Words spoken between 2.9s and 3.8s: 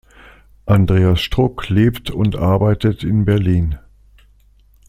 in Berlin.